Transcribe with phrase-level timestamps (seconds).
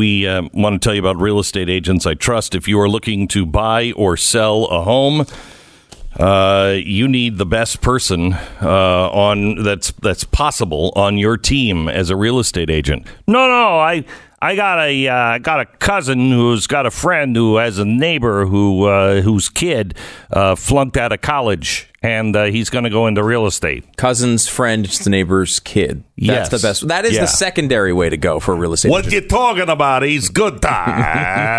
[0.00, 2.54] we uh, want to tell you about real estate agents I trust.
[2.54, 5.26] If you are looking to buy or sell a home,
[6.18, 12.08] uh, you need the best person uh, on that's that's possible on your team as
[12.08, 13.06] a real estate agent.
[13.26, 14.06] No, no, I
[14.40, 18.46] I got a uh, got a cousin who's got a friend who has a neighbor
[18.46, 19.94] who uh, whose kid
[20.30, 23.96] uh, flunked out of college and uh, he's going to go into real estate.
[23.96, 26.04] Cousin's friend, it's the neighbor's kid.
[26.20, 26.60] That's Yes.
[26.62, 26.88] the best.
[26.88, 27.22] That is Yeah.
[27.22, 28.90] the secondary way to go for a real estate.
[28.90, 29.22] What agent.
[29.22, 30.02] you talking about?
[30.02, 30.62] He's good.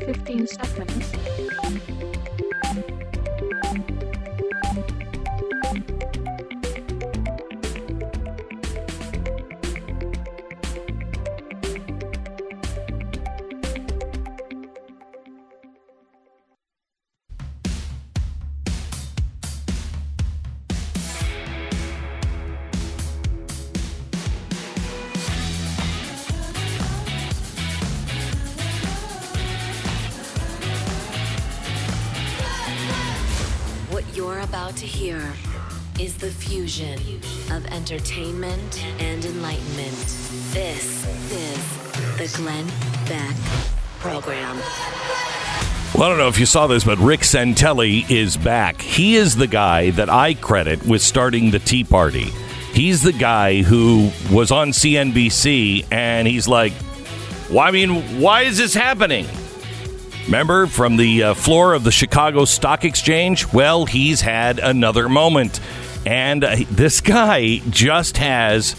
[0.05, 0.74] 15 seconds.
[34.55, 35.21] About to hear
[35.99, 36.97] is the fusion
[37.51, 39.97] of entertainment and enlightenment.
[40.53, 41.59] This is
[42.19, 42.65] the Glenn
[43.09, 43.35] Beck
[43.99, 44.57] Program.
[45.93, 48.81] Well, I don't know if you saw this, but Rick Santelli is back.
[48.81, 52.31] He is the guy that I credit with starting the Tea Party.
[52.73, 56.75] He's the guy who was on CNBC and he's like,
[57.51, 59.27] well, I mean, why is this happening?
[60.27, 63.53] Remember from the uh, floor of the Chicago Stock Exchange?
[63.53, 65.61] Well, he's had another moment.
[66.07, 68.75] And uh, this guy just has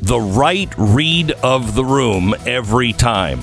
[0.00, 3.40] the right read of the room every time.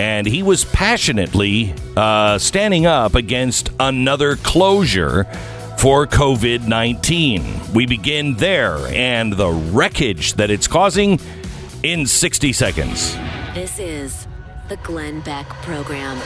[0.00, 5.24] And he was passionately uh, standing up against another closure
[5.78, 7.72] for COVID 19.
[7.72, 11.20] We begin there and the wreckage that it's causing
[11.84, 13.14] in 60 seconds.
[13.54, 14.26] This is
[14.68, 16.20] the Glenn Beck Program.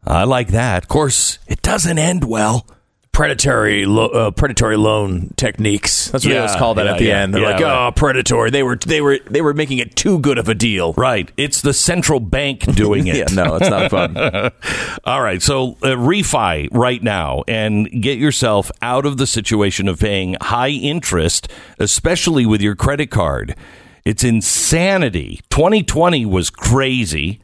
[0.07, 0.83] I like that.
[0.85, 2.67] Of course, it doesn't end well.
[3.13, 6.09] predatory lo- uh, predatory loan techniques.
[6.09, 7.33] That's what they always call that at the end.
[7.33, 7.61] They're like.
[7.61, 10.95] "Oh, predatory." They were they were they were making it too good of a deal.
[10.95, 11.31] Right.
[11.37, 13.17] It's the central bank doing it.
[13.17, 14.17] Yeah, no, it's not fun.
[15.05, 20.01] All right, so uh, refi right now and get yourself out of the situation of
[20.01, 21.47] paying high interest,
[21.79, 23.55] especially with your credit card.
[24.05, 25.41] It's insanity.
[25.51, 27.41] 2020 was crazy.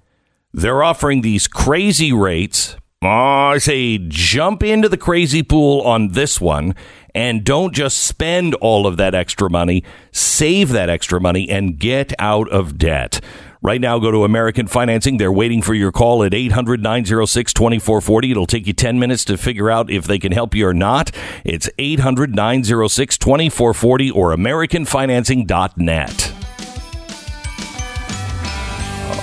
[0.53, 2.77] They're offering these crazy rates.
[3.03, 6.75] Oh, I say jump into the crazy pool on this one
[7.15, 9.85] and don't just spend all of that extra money.
[10.13, 13.21] Save that extra money and get out of debt.
[13.63, 15.19] Right now, go to American Financing.
[15.19, 18.31] They're waiting for your call at 800 906 2440.
[18.31, 21.11] It'll take you 10 minutes to figure out if they can help you or not.
[21.45, 26.30] It's 800 906 2440 or AmericanFinancing.net.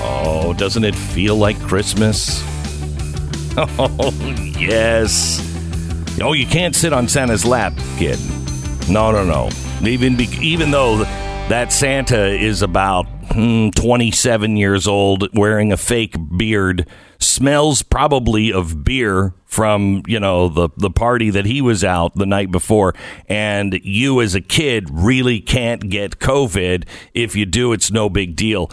[0.09, 2.43] Oh, doesn't it feel like Christmas?
[3.59, 4.13] Oh,
[4.59, 5.39] yes.
[6.21, 8.19] Oh, you can't sit on Santa's lap, kid.
[8.87, 9.49] No, no, no.
[9.81, 10.97] Even be, even though
[11.49, 16.87] that Santa is about hmm, 27 years old, wearing a fake beard,
[17.19, 22.25] smells probably of beer from you know the the party that he was out the
[22.25, 22.93] night before,
[23.27, 26.87] and you as a kid really can't get COVID.
[27.13, 28.69] If you do, it's no big deal.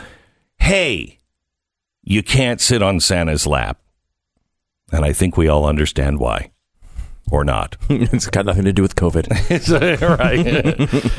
[0.58, 1.20] Hey,
[2.04, 3.78] you can't sit on Santa's lap.
[4.92, 6.50] And I think we all understand why.
[7.30, 7.76] Or not.
[7.88, 10.18] it's got nothing to do with COVID.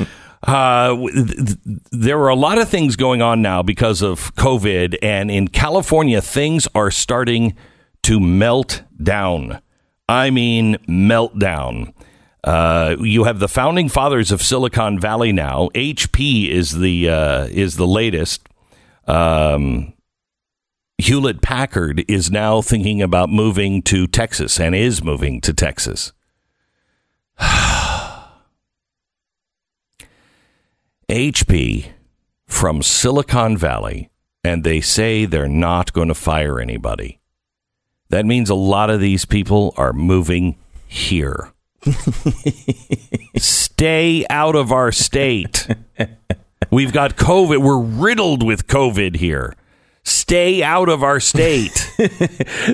[0.00, 0.08] right.
[0.42, 4.96] Uh, th- th- there are a lot of things going on now because of COVID,
[5.02, 7.56] and in California, things are starting
[8.02, 9.60] to melt down.
[10.08, 11.94] I mean, melt down.
[12.44, 15.68] Uh, you have the founding fathers of Silicon Valley now.
[15.74, 18.46] HP is the uh, is the latest.
[19.06, 19.94] Um,
[20.98, 26.12] Hewlett Packard is now thinking about moving to Texas and is moving to Texas.
[31.10, 31.90] HP
[32.46, 34.10] from Silicon Valley,
[34.42, 37.20] and they say they're not going to fire anybody.
[38.08, 40.56] That means a lot of these people are moving
[40.86, 41.52] here.
[43.36, 45.68] Stay out of our state.
[46.70, 47.62] We've got COVID.
[47.62, 49.54] We're riddled with COVID here.
[50.06, 51.76] Stay out of our state.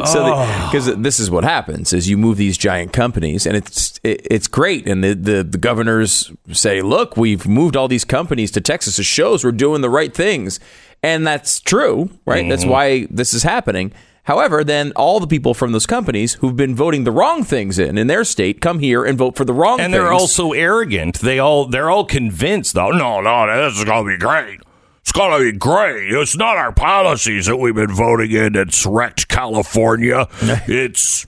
[0.04, 0.96] so because oh.
[0.96, 4.86] this is what happens is you move these giant companies and it's it, it's great
[4.86, 9.04] and the, the the governors say look we've moved all these companies to Texas it
[9.04, 10.60] shows we're doing the right things
[11.02, 12.70] and that's true right that's mm-hmm.
[12.70, 13.92] why this is happening
[14.24, 17.96] however then all the people from those companies who've been voting the wrong things in
[17.96, 21.20] in their state come here and vote for the wrong and things they're also arrogant.
[21.20, 22.90] They all they're all convinced though.
[22.90, 24.60] No, no, this is gonna be great.
[25.02, 26.12] It's gonna be great.
[26.12, 30.28] It's not our policies that we've been voting in that's wrecked California.
[30.66, 31.26] It's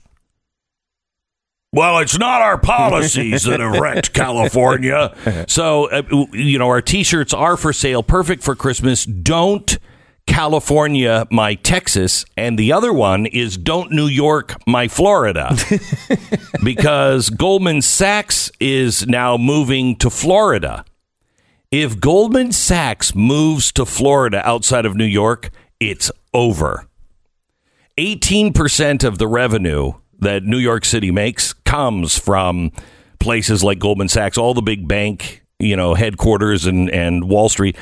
[1.73, 5.13] well, it's not our policies that have wrecked California.
[5.49, 9.03] So, uh, you know, our T-shirts are for sale, perfect for Christmas.
[9.03, 9.77] Don't
[10.25, 15.53] California my Texas, and the other one is don't New York my Florida,
[16.63, 20.85] because Goldman Sachs is now moving to Florida.
[21.77, 26.87] If Goldman Sachs moves to Florida outside of New York, it's over.
[27.97, 32.71] 18% of the revenue that New York City makes comes from
[33.19, 37.75] places like Goldman Sachs, all the big bank, you know, headquarters and, and Wall Street.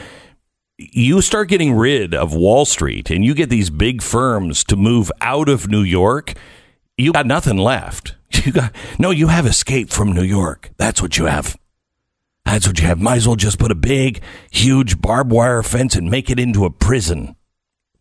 [0.79, 5.11] You start getting rid of Wall Street and you get these big firms to move
[5.21, 6.33] out of New York,
[6.97, 8.15] you got nothing left.
[8.43, 10.71] You got no, you have escaped from New York.
[10.77, 11.55] That's what you have.
[12.45, 12.99] That's what you have.
[12.99, 16.65] Might as well just put a big, huge barbed wire fence and make it into
[16.65, 17.35] a prison.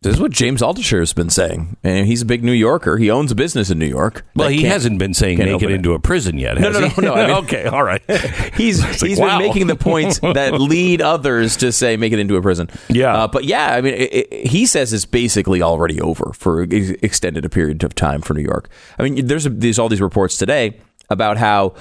[0.01, 3.09] this is what James Altucher has been saying and he's a big New Yorker he
[3.09, 5.75] owns a business in New York Well, he hasn't been saying make it it.
[5.75, 6.59] into a prison yet.
[6.59, 8.01] No, no, no, no, I mean- okay, all right.
[8.53, 9.39] He's like, he's wow.
[9.39, 12.69] been making the points that lead others to say make it into a prison.
[12.89, 13.15] Yeah.
[13.15, 16.89] uh, but yeah, I mean, it, it, he says it's basically already over for ex-
[17.01, 18.69] extended a period of time for New York.
[18.99, 20.79] I mean, there's there's all these reports today
[21.09, 21.75] about how.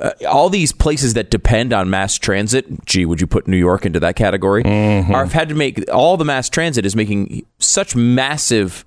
[0.00, 3.84] Uh, all these places that depend on mass transit, gee, would you put New York
[3.86, 4.64] into that category?
[4.64, 5.14] Mm-hmm.
[5.14, 8.84] Are have had to make all the mass transit is making such massive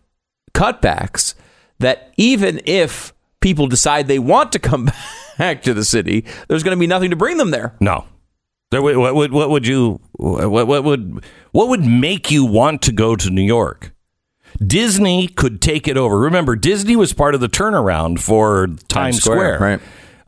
[0.54, 1.36] cutbacks
[1.80, 4.90] that even if people decide they want to come
[5.38, 7.76] back to the city, there's going to be nothing to bring them there.
[7.80, 8.06] No.
[8.72, 10.00] There, what, would- what would you?
[10.14, 11.24] What, what would?
[11.52, 13.94] What would make you want to go to New York?
[14.66, 16.20] Disney could take it over.
[16.20, 19.60] Remember, Disney was part of the turnaround for Times, Square, Square.
[19.60, 19.80] right.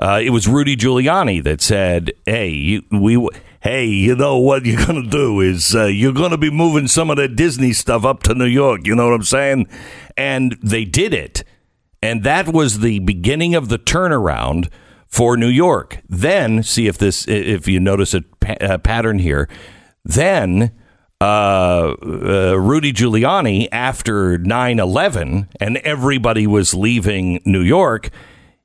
[0.01, 4.83] Uh, it was Rudy Giuliani that said, "Hey, you, we, hey, you know what you're
[4.85, 8.33] gonna do is uh, you're gonna be moving some of that Disney stuff up to
[8.33, 8.81] New York.
[8.85, 9.67] You know what I'm saying?"
[10.17, 11.43] And they did it,
[12.01, 14.69] and that was the beginning of the turnaround
[15.07, 15.99] for New York.
[16.09, 18.21] Then, see if this, if you notice a
[18.79, 19.47] pattern here.
[20.03, 20.71] Then
[21.19, 28.09] uh, uh, Rudy Giuliani after 9 11 and everybody was leaving New York,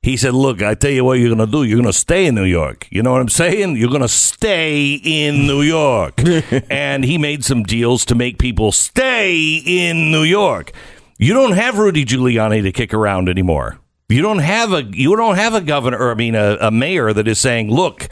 [0.01, 1.63] he said, Look, I tell you what you're going to do.
[1.63, 2.87] You're going to stay in New York.
[2.91, 3.77] You know what I'm saying?
[3.77, 6.21] You're going to stay in New York.
[6.69, 10.71] and he made some deals to make people stay in New York.
[11.17, 13.79] You don't have Rudy Giuliani to kick around anymore.
[14.09, 17.11] You don't have a you don't have a governor or I mean a, a mayor
[17.11, 18.07] that is saying, "Look,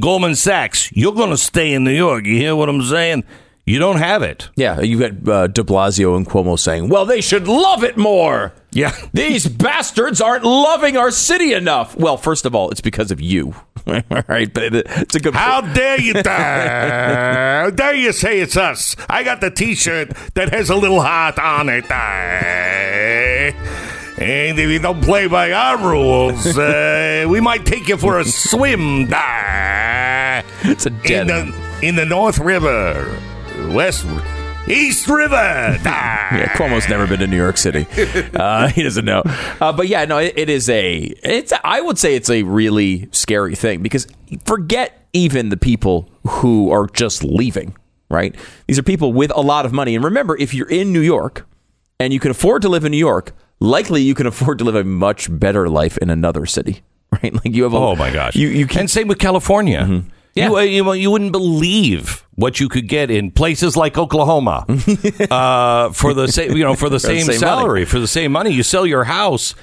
[0.00, 3.24] Goldman Sachs, you're going to stay in New York." You hear what I'm saying?
[3.66, 4.48] You don't have it.
[4.54, 8.52] Yeah, you got uh, De Blasio and Cuomo saying, "Well, they should love it more."
[8.70, 8.94] Yeah.
[9.12, 11.96] These bastards aren't loving our city enough.
[11.96, 13.56] Well, first of all, it's because of you,
[13.86, 14.52] all right?
[14.54, 15.34] But it's a good.
[15.34, 16.14] How dare you?
[16.24, 18.94] How dare you say it's us?
[19.08, 21.90] I got the T-shirt that has a little heart on it.
[24.18, 28.24] And if you don't play by our rules, uh, we might take you for a
[28.24, 29.08] swim.
[29.10, 33.20] It's a in the in the North River,
[33.72, 34.06] West
[34.68, 35.78] East River.
[36.26, 37.86] Yeah, Cuomo's never been to New York City.
[38.34, 39.22] Uh, he doesn't know.
[39.60, 40.96] Uh, but yeah, no, it, it is a.
[41.22, 41.52] It's.
[41.62, 44.08] I would say it's a really scary thing because
[44.44, 47.76] forget even the people who are just leaving.
[48.10, 48.34] Right?
[48.66, 51.46] These are people with a lot of money, and remember, if you're in New York
[52.00, 54.74] and you can afford to live in New York, likely you can afford to live
[54.74, 56.82] a much better life in another city.
[57.22, 57.32] Right?
[57.32, 57.72] Like you have.
[57.72, 58.34] A, Oh my gosh!
[58.34, 60.02] You you can and same with California.
[60.36, 60.48] Yeah.
[60.48, 64.66] You, uh, you, you wouldn't believe what you could get in places like Oklahoma
[65.30, 68.50] uh, for the same you know for the same, same salary for the same money.
[68.50, 69.54] You sell your house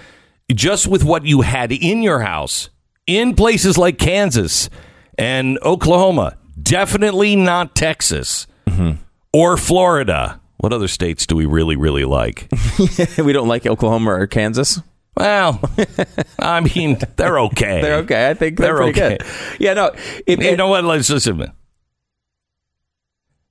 [0.51, 2.69] just with what you had in your house
[3.05, 4.69] in places like Kansas
[5.17, 6.37] and Oklahoma.
[6.61, 8.47] Definitely not Texas.
[9.33, 10.39] or Florida.
[10.57, 12.47] What other states do we really, really like?
[13.17, 14.79] we don't like Oklahoma or Kansas.
[15.15, 15.61] Well,
[16.39, 17.81] I mean, they're okay.
[17.81, 18.29] They're okay.
[18.29, 19.17] I think they're, They're okay.
[19.17, 19.27] good.
[19.59, 19.91] Yeah, no.
[20.25, 20.83] It, You know what?
[20.83, 21.51] Let's listen.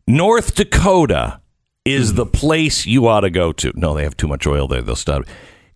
[0.07, 1.41] North Dakota
[1.85, 2.17] is hmm.
[2.17, 3.73] the place you ought to go to.
[3.75, 4.83] No, they have too much oil there.
[4.83, 5.25] They'll stop.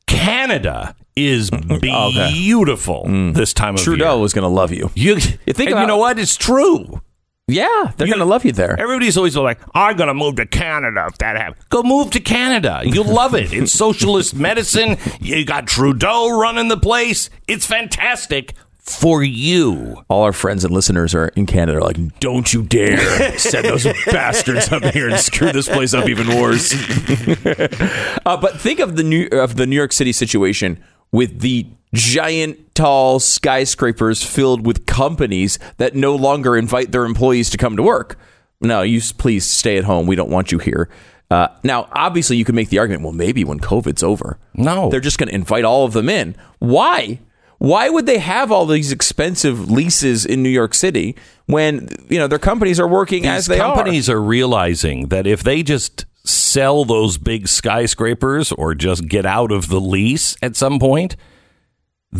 [0.06, 1.50] Canada is
[1.80, 3.32] beautiful hmm.
[3.32, 3.96] this time of year.
[3.96, 4.90] Trudeau is going to love you.
[4.94, 6.18] You, You think and you know what?
[6.18, 7.00] It's true.
[7.48, 8.72] Yeah, they're going to love you there.
[8.78, 11.64] Everybody's always like, I'm going to move to Canada if that happens.
[11.68, 12.80] Go move to Canada.
[12.84, 13.52] You'll love it.
[13.52, 14.96] It's socialist medicine.
[15.20, 17.30] You got Trudeau running the place.
[17.46, 20.02] It's fantastic for you.
[20.08, 21.78] All our friends and listeners are in Canada.
[21.78, 26.08] Are like, don't you dare send those bastards up here and screw this place up
[26.08, 26.72] even worse.
[28.26, 32.74] uh, but think of the new of the New York City situation with the giant
[32.74, 38.18] tall skyscrapers filled with companies that no longer invite their employees to come to work.
[38.60, 40.06] No, you please stay at home.
[40.06, 40.88] We don't want you here.
[41.30, 43.02] Uh, now, obviously, you could make the argument.
[43.02, 44.88] Well, maybe when COVID's over, No.
[44.90, 46.36] they're just going to invite all of them in.
[46.60, 47.18] Why?
[47.58, 51.16] Why would they have all these expensive leases in New York City
[51.46, 54.20] when you know their companies are working as These they companies are.
[54.20, 59.80] realizing that if they just sell those big skyscrapers or just get out of the
[59.80, 61.16] lease at some point,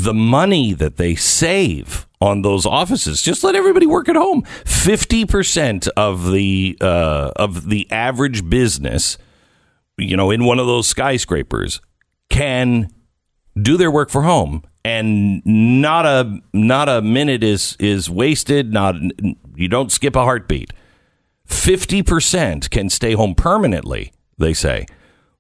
[0.03, 4.43] the money that they save on those offices, just let everybody work at home.
[4.65, 9.19] Fifty percent of the uh, of the average business,
[9.97, 11.81] you know, in one of those skyscrapers,
[12.31, 12.89] can
[13.61, 14.63] do their work for home.
[14.85, 18.73] And not a not a minute is is wasted.
[18.73, 18.95] Not
[19.57, 20.73] you don't skip a heartbeat.
[21.49, 24.87] 50% can stay home permanently they say.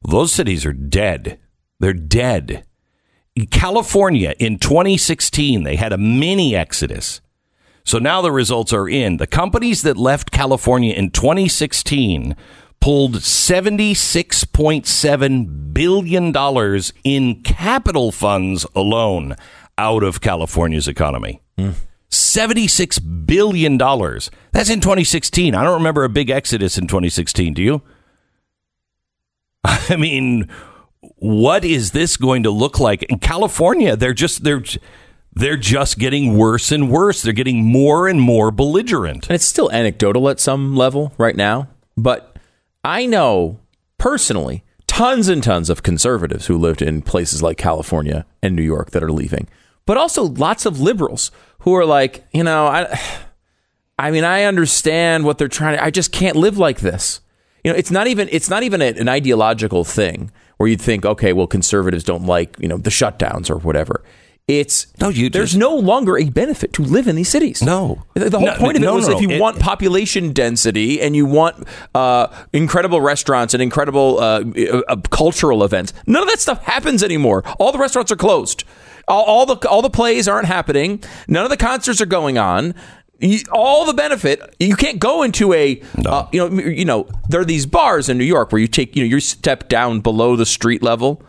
[0.03, 1.39] Those cities are dead.
[1.81, 2.65] They're dead
[3.51, 7.21] California in 2016 they had a mini exodus
[7.85, 12.35] so now the results are in the companies that left California in 2016
[12.81, 19.37] pulled 76.7 billion dollars in capital funds alone
[19.79, 21.41] out of California's economy.
[21.59, 21.71] Hmm.
[22.09, 24.31] 76 billion dollars.
[24.53, 25.55] That's in 2016.
[25.55, 27.83] I don't remember a big exodus in 2016, do you?
[29.89, 30.49] I mean,
[31.17, 33.97] what is this going to look like in California?
[33.97, 34.63] They're just they're
[35.33, 37.23] they're just getting worse and worse.
[37.23, 39.27] They're getting more and more belligerent.
[39.29, 42.37] And it's still anecdotal at some level right now, but
[42.85, 43.61] I know
[43.99, 48.93] personally tons and tons of conservatives who lived in places like California and New York
[48.93, 49.47] that are leaving,
[49.85, 51.31] but also lots of liberals
[51.61, 52.99] who are like, you know, I,
[53.99, 55.85] I mean, I understand what they're trying to.
[55.85, 57.21] I just can't live like this.
[57.65, 61.33] You know, it's not even it's not even an ideological thing where you'd think, okay,
[61.33, 64.03] well, conservatives don't like you know the shutdowns or whatever.
[64.49, 67.63] It's No, you there's just- no longer a benefit to live in these cities.
[67.63, 68.05] No.
[68.15, 71.01] the, the whole No, point of it was no, if you it- want population density
[71.01, 75.93] and you want uh, incredible restaurants and incredible uh, uh, uh, cultural events.
[76.07, 77.43] None of that stuff happens anymore.
[77.59, 78.63] All the restaurants are closed.
[79.09, 81.03] All, all the all the plays aren't happening.
[81.27, 82.73] None of the concerts are going on.
[83.19, 87.41] You- all the benefit you can't go into a uh, you know you know there
[87.41, 90.37] are these bars in New York where you take you know you step down below
[90.37, 91.23] the street level.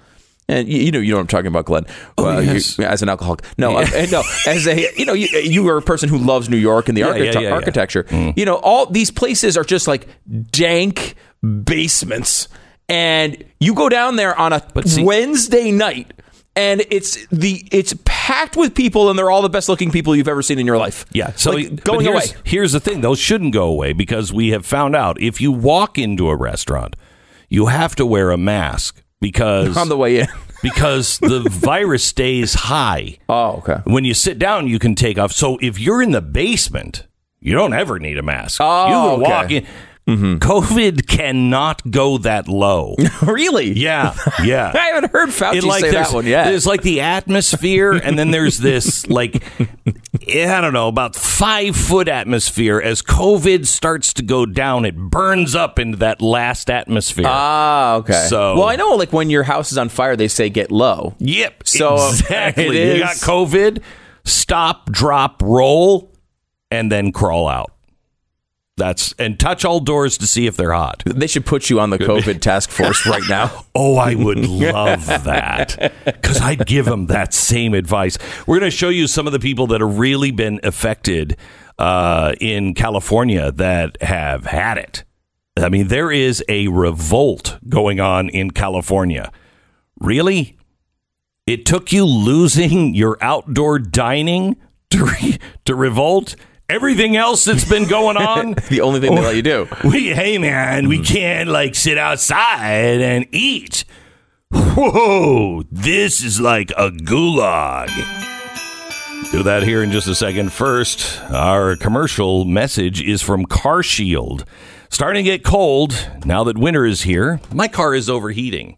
[0.50, 1.86] And you, you know, you know what I'm talking about, Glenn.
[2.18, 4.24] Uh, you- as an alcoholic, no, uh, no.
[4.46, 7.02] As a, you know, you, you are a person who loves New York and the
[7.02, 7.54] Yeah, architect- yeah, yeah, yeah.
[7.54, 8.06] architecture.
[8.38, 10.08] You know, all these places are just like
[10.52, 11.16] dank
[11.64, 12.48] basements,
[12.88, 16.14] and you go down there on a see- Wednesday night,
[16.56, 17.94] and it's the it's
[18.28, 20.78] packed with people, and they're all the best looking people you've ever seen in your
[20.78, 21.06] life.
[21.14, 21.32] Yeah.
[21.38, 22.20] So Like, going away.
[22.28, 25.50] here's, Here's the thing: those shouldn't go away because we have found out if you
[25.52, 26.98] walk into a restaurant,
[27.48, 30.28] you have to wear a mask because on the way in.
[30.62, 33.18] because the virus stays high.
[33.30, 33.78] Oh, okay.
[33.86, 35.32] When you sit down, you can take off.
[35.32, 37.08] So if you're in the basement,
[37.40, 38.60] you don't ever need a mask.
[38.62, 39.32] Oh, you can okay.
[39.32, 39.66] walk in.
[40.08, 42.96] COVID cannot go that low.
[43.22, 43.74] really?
[43.74, 44.72] Yeah, yeah.
[44.76, 46.46] I haven't heard Fauci It, like, say that one yet.
[46.46, 49.44] There's like the atmosphere, and then there's this like
[49.86, 52.80] I don't know about five foot atmosphere.
[52.80, 57.26] As COVID starts to go down, it burns up into that last atmosphere.
[57.28, 58.28] Ah, okay.
[58.30, 61.16] So- well, I know, like when your house is on fire, they say get low.
[61.20, 61.68] yep.
[61.68, 62.94] so, exactly.
[62.94, 63.82] You got COVID.
[64.24, 66.14] Stop, drop, roll,
[66.72, 67.72] and then crawl out.
[68.78, 71.02] That's and touch all doors to see if they're hot.
[71.06, 73.66] They should put you on the COVID task force right now.
[73.80, 78.18] Oh, I would love that because I'd give them that same advice.
[78.48, 81.38] We're going to show you some of the people that have really been affected
[81.78, 85.04] uh, in California that have had it.
[85.56, 89.32] I mean, there is a revolt going on in California.
[90.00, 90.58] Really?
[91.46, 94.56] It took you losing your outdoor dining
[94.90, 96.36] to, re- to revolt?
[96.70, 98.56] Everything else that's been going on.
[98.70, 99.68] The only thing they let you do.
[99.84, 103.86] We, hey man, we can't like sit outside and eat.
[104.52, 107.90] Whoa, this is like a gulag.
[109.32, 110.52] Do that here in just a second.
[110.54, 114.46] First, our commercial message is from Car Shield.
[114.90, 117.42] Starting to get cold now that winter is here.
[117.54, 118.78] My car is overheating.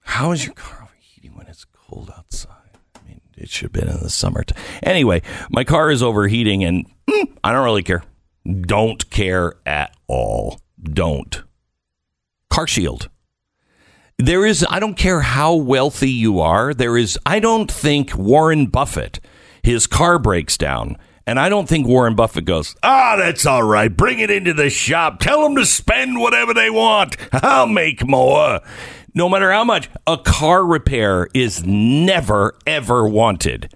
[0.00, 2.78] How is your car overheating when it's cold outside?
[2.94, 4.42] I mean, it should have been in the summer.
[4.42, 8.02] T- anyway, my car is overheating and mm, I don't really care.
[8.44, 10.60] Don't care at all.
[10.82, 11.42] Don't.
[12.50, 13.08] Car Shield.
[14.18, 18.66] There is, I don't care how wealthy you are, there is, I don't think Warren
[18.66, 19.20] Buffett,
[19.62, 20.96] his car breaks down.
[21.28, 23.94] And I don't think Warren Buffett goes, ah, that's all right.
[23.94, 25.18] Bring it into the shop.
[25.18, 27.16] Tell them to spend whatever they want.
[27.32, 28.60] I'll make more.
[29.16, 33.72] No matter how much, a car repair is never, ever wanted.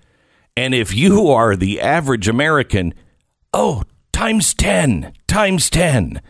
[0.54, 2.92] And if you are the average American,
[3.54, 6.20] oh, times 10, times 10.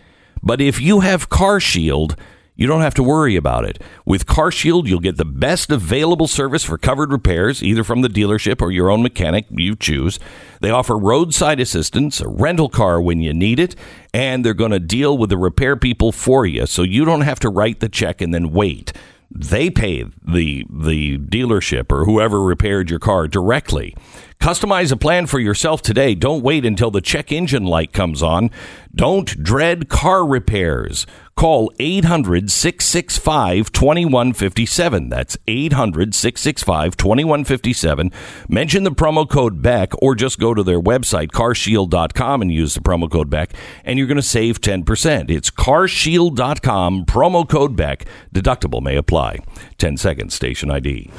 [0.45, 2.14] But if you have Car Shield,
[2.61, 3.83] you don't have to worry about it.
[4.05, 8.09] With Car Shield, you'll get the best available service for covered repairs, either from the
[8.09, 10.19] dealership or your own mechanic, you choose.
[10.61, 13.76] They offer roadside assistance, a rental car when you need it,
[14.12, 17.40] and they're going to deal with the repair people for you, so you don't have
[17.40, 18.93] to write the check and then wait.
[19.33, 23.95] They pay the the dealership or whoever repaired your car directly.
[24.40, 26.14] Customize a plan for yourself today.
[26.14, 28.50] Don't wait until the check engine light comes on.
[28.93, 31.07] Don't dread car repairs.
[31.41, 35.09] Call 800 665 2157.
[35.09, 38.13] That's 800 665 2157.
[38.51, 42.81] Mention the promo code BECK or just go to their website, carshield.com, and use the
[42.81, 43.55] promo code BECK,
[43.87, 45.31] and you're going to save 10%.
[45.31, 48.05] It's carshield.com, promo code BECK.
[48.35, 49.39] Deductible may apply.
[49.79, 51.11] 10 seconds, station ID.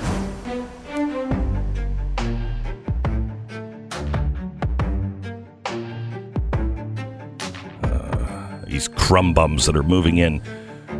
[8.81, 10.41] These crumb bums that are moving in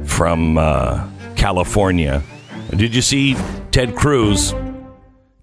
[0.06, 1.04] from uh,
[1.36, 2.22] California.
[2.70, 3.36] Did you see
[3.72, 4.54] Ted Cruz?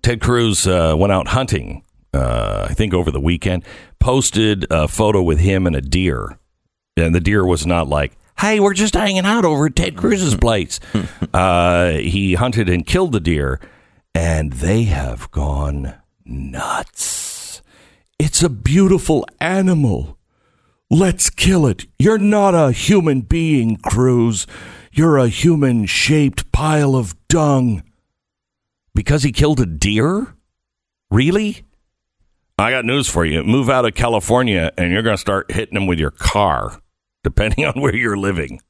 [0.02, 1.82] Ted Cruz uh, went out hunting,
[2.14, 3.64] uh, I think over the weekend,
[3.98, 6.38] posted a photo with him and a deer.
[6.96, 10.36] And the deer was not like, hey, we're just hanging out over at Ted Cruz's
[10.36, 10.78] place.
[11.34, 13.58] uh, he hunted and killed the deer,
[14.14, 17.62] and they have gone nuts.
[18.20, 20.17] It's a beautiful animal.
[20.90, 21.84] Let's kill it.
[21.98, 24.46] You're not a human being, Cruz.
[24.90, 27.82] You're a human shaped pile of dung.
[28.94, 30.34] Because he killed a deer?
[31.10, 31.62] Really?
[32.58, 33.44] I got news for you.
[33.44, 36.80] Move out of California and you're going to start hitting them with your car,
[37.22, 38.60] depending on where you're living.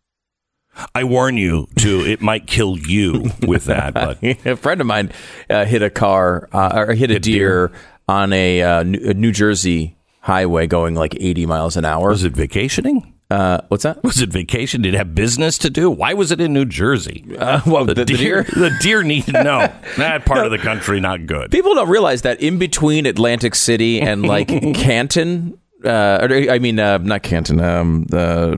[0.94, 3.94] I warn you to it might kill you with that.
[3.94, 5.12] But a friend of mine
[5.48, 7.78] uh, hit a car uh, or hit a deer, deer,
[8.08, 12.10] on a, uh, New Jersey highway going like 80 miles an hour.
[12.10, 13.14] Was it vacationing?
[13.30, 14.02] Uh, what's that?
[14.02, 14.80] Was it vacation?
[14.80, 15.90] Did it have business to do?
[15.90, 17.24] Why was it in New Jersey?
[17.38, 20.98] Uh, well, the, the, deer, the deer need to know that part of the country
[20.98, 21.50] not good.
[21.50, 26.80] People don't realize that in between Atlantic City and like Canton, uh, or, I mean,
[26.80, 27.60] uh, not Canton.
[27.60, 28.56] Um, uh,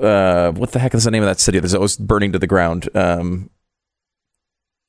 [0.00, 2.46] uh, what the heck is the name of that city that's always burning to the
[2.46, 2.88] ground?
[2.94, 3.50] Um,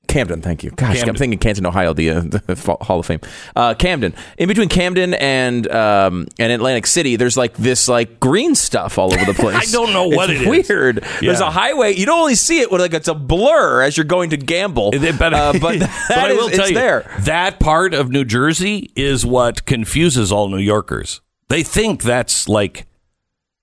[0.07, 0.71] Camden, thank you.
[0.71, 1.09] Gosh, Camden.
[1.09, 3.19] I'm thinking Canton, Ohio, the, uh, the Hall of Fame.
[3.55, 4.13] Uh, Camden.
[4.37, 9.13] In between Camden and um, and Atlantic City, there's like this like green stuff all
[9.13, 9.69] over the place.
[9.69, 10.69] I don't know what it's it is.
[10.69, 11.03] Weird.
[11.03, 11.19] Yeah.
[11.21, 11.95] There's a highway.
[11.95, 14.91] You don't only see it when like it's a blur as you're going to gamble.
[14.91, 17.11] But, uh, but, but I will is, tell you, there.
[17.21, 21.21] that part of New Jersey is what confuses all New Yorkers.
[21.49, 22.87] They think that's like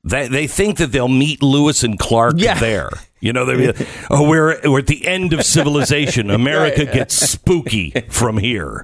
[0.05, 2.59] they they think that they'll meet Lewis and Clark yeah.
[2.59, 2.91] there.
[3.21, 3.73] You know, they
[4.11, 6.29] oh, we're we're at the end of civilization.
[6.31, 8.83] America gets spooky from here.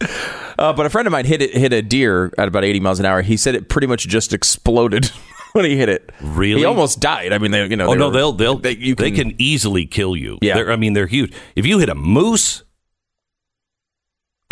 [0.56, 3.00] Uh, but a friend of mine hit it, hit a deer at about eighty miles
[3.00, 3.22] an hour.
[3.22, 5.06] He said it pretty much just exploded
[5.54, 6.12] when he hit it.
[6.20, 7.32] Really, he almost died.
[7.32, 10.14] I mean, they, you know, oh no, they'll they'll they, can, they can easily kill
[10.14, 10.38] you.
[10.40, 11.32] Yeah, they're, I mean, they're huge.
[11.56, 12.62] If you hit a moose,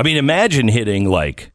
[0.00, 1.52] I mean, imagine hitting like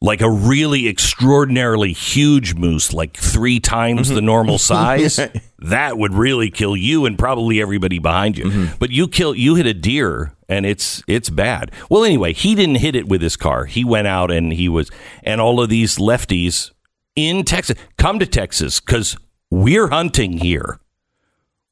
[0.00, 4.14] like a really extraordinarily huge moose, like three times mm-hmm.
[4.14, 5.18] the normal size,
[5.58, 8.44] that would really kill you and probably everybody behind you.
[8.44, 8.76] Mm-hmm.
[8.78, 11.72] But you kill, you hit a deer, and it's it's bad.
[11.90, 13.64] Well, anyway, he didn't hit it with his car.
[13.64, 14.90] He went out and he was,
[15.22, 16.70] and all of these lefties
[17.16, 19.16] in Texas come to Texas because
[19.50, 20.78] we're hunting here.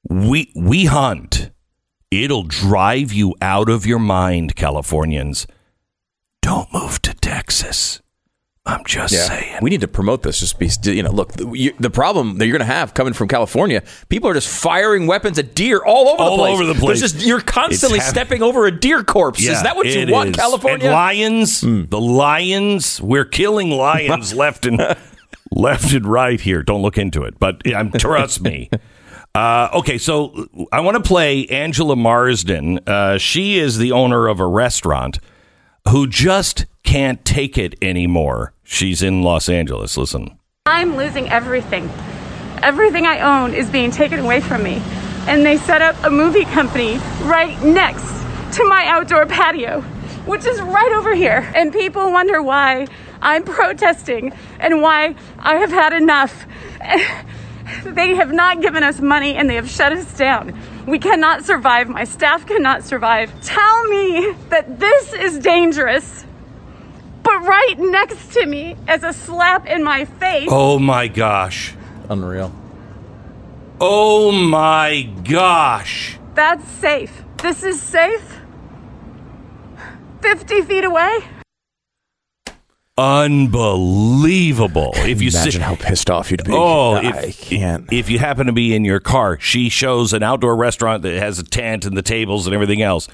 [0.09, 1.51] We we hunt.
[2.11, 5.47] It'll drive you out of your mind, Californians.
[6.41, 8.01] Don't move to Texas.
[8.67, 9.61] I'm just saying.
[9.63, 10.41] We need to promote this.
[10.41, 13.13] Just be, you know, look, the, you, the problem that you're going to have coming
[13.13, 16.55] from California, people are just firing weapons at deer all over All the place.
[16.55, 17.01] over the place.
[17.01, 19.41] There's just you're constantly stepping over a deer corpse.
[19.41, 20.37] is that what you want, is.
[20.37, 20.87] California?
[20.87, 24.97] And lions, the lions, we're killing lions left and
[25.53, 26.65] left and right here.
[26.65, 28.69] Don't look into it, but um, trust me.
[29.35, 32.81] Uh, okay, so I want to play Angela Marsden.
[32.87, 35.19] Uh, she is the owner of a restaurant
[35.91, 38.55] who just can't take it anymore.
[38.63, 39.97] She's in Los Angeles.
[39.97, 40.39] Listen.
[40.65, 41.91] I'm losing everything.
[42.63, 44.81] Everything I own is being taken away from me.
[45.27, 48.07] And they set up a movie company right next
[48.57, 49.81] to my outdoor patio,
[50.25, 51.51] which is right over here.
[51.55, 52.87] And people wonder why
[53.21, 56.47] I'm protesting and why I have had enough.
[57.85, 60.57] They have not given us money and they have shut us down.
[60.87, 61.89] We cannot survive.
[61.89, 63.33] My staff cannot survive.
[63.43, 66.26] Tell me that this is dangerous.
[67.27, 71.75] But right next to me, as a slap in my face, Oh my gosh.
[72.09, 72.53] Unreal.
[73.81, 76.19] Oh my gosh.
[76.35, 77.25] That's safe.
[77.43, 78.41] This is safe.
[80.23, 81.19] 50 feet away.
[82.99, 84.93] Unbelievable.
[84.95, 86.53] If you Imagine see, how pissed off you'd be.
[86.53, 87.93] Oh, I if, can't.
[87.93, 91.39] If you happen to be in your car, she shows an outdoor restaurant that has
[91.39, 93.09] a tent and the tables and everything else.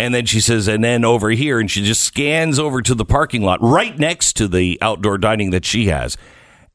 [0.00, 3.04] And then she says, and then over here, and she just scans over to the
[3.04, 6.16] parking lot right next to the outdoor dining that she has.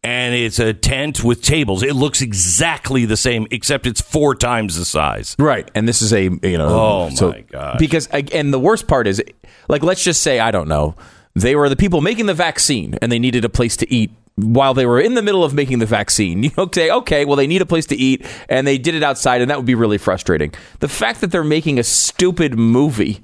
[0.03, 1.81] And it's a tent with tables.
[1.81, 5.33] It looks exactly the same, except it's four times the size.
[5.39, 6.67] Right, and this is a you know.
[6.67, 7.77] Oh, my gosh.
[7.79, 9.23] Because and the worst part is,
[9.69, 10.95] like, let's just say I don't know,
[11.35, 14.73] they were the people making the vaccine, and they needed a place to eat while
[14.73, 16.43] they were in the middle of making the vaccine.
[16.43, 19.03] You know, say, okay, well, they need a place to eat, and they did it
[19.03, 20.53] outside, and that would be really frustrating.
[20.79, 23.23] The fact that they're making a stupid movie.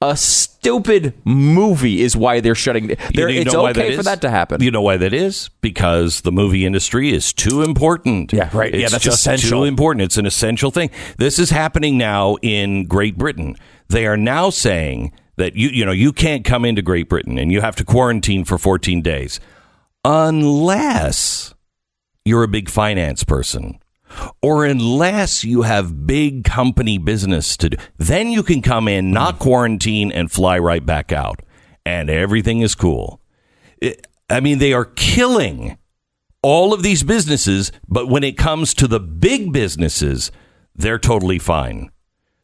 [0.00, 2.88] A stupid movie is why they're shutting.
[3.14, 4.62] They're, know- you it's okay that for that to happen.
[4.62, 5.48] You know why that is?
[5.60, 8.32] Because the movie industry is too important.
[8.32, 8.74] Yeah, right.
[8.74, 9.60] Yeah, that's just essential.
[9.60, 10.02] Too important.
[10.02, 10.90] It's an essential thing.
[11.18, 13.56] This is happening now in Great Britain.
[13.88, 17.52] They are now saying that you you know you can't come into Great Britain and
[17.52, 19.40] you have to quarantine for 14 days
[20.04, 21.54] unless
[22.24, 23.78] you're a big finance person
[24.42, 27.76] or unless you have big company business to do.
[27.96, 31.40] Then you can come in, not quarantine, and fly right back out,
[31.86, 33.20] and everything is cool.
[33.80, 35.76] It- I mean, they are killing
[36.42, 40.30] all of these businesses, but when it comes to the big businesses,
[40.74, 41.90] they're totally fine.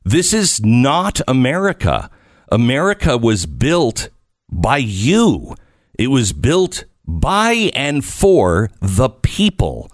[0.05, 2.11] This is not America.
[2.51, 4.09] America was built
[4.51, 5.55] by you.
[5.99, 9.91] It was built by and for the people,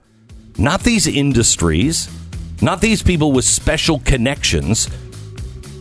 [0.58, 2.10] not these industries,
[2.60, 4.88] not these people with special connections,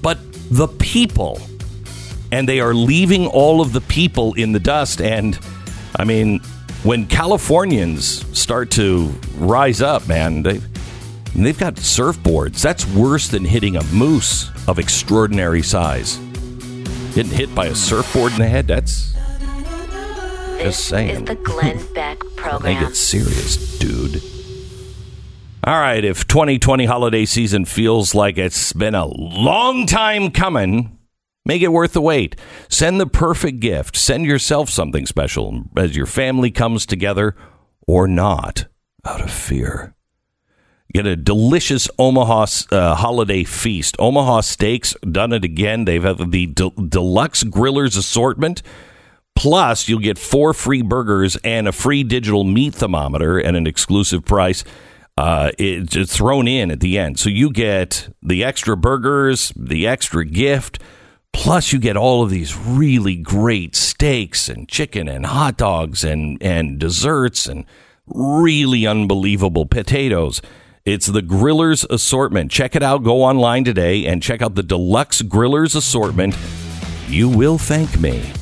[0.04, 0.19] but
[0.52, 1.41] the people.
[2.32, 5.02] And they are leaving all of the people in the dust.
[5.02, 5.38] And
[5.96, 6.39] I mean,
[6.84, 10.62] when Californians start to rise up, man, they,
[11.36, 12.62] they've got surfboards.
[12.62, 16.17] That's worse than hitting a moose of extraordinary size.
[17.15, 19.13] Getting hit by a surfboard in the head, that's
[20.58, 21.10] This saying.
[21.10, 22.80] is the Glenn Beck program.
[22.80, 24.22] Make it serious, dude.
[25.66, 30.98] All right, if 2020 holiday season feels like it's been a long time coming,
[31.46, 32.36] make it worth the wait.
[32.68, 33.96] Send the perfect gift.
[33.96, 37.36] Send yourself something special as your family comes together
[37.88, 38.66] or not
[39.06, 39.96] out of fear.
[40.94, 43.96] Get a delicious Omaha uh, holiday feast.
[44.00, 45.86] Omaha Steaks done it again.
[45.86, 48.62] They've had the de- deluxe grillers assortment.
[49.36, 54.24] Plus, you'll get four free burgers and a free digital meat thermometer at an exclusive
[54.24, 54.63] price.
[55.17, 57.19] Uh, it's thrown in at the end.
[57.19, 60.80] So you get the extra burgers, the extra gift,
[61.34, 66.41] plus you get all of these really great steaks and chicken and hot dogs and,
[66.41, 67.65] and desserts and
[68.08, 70.41] really unbelievable potatoes.
[70.86, 72.52] It's the Grillers Assortment.
[72.52, 73.04] Check it out.
[73.04, 76.36] Go online today and check out the Deluxe Grillers Assortment.
[77.08, 78.34] You will thank me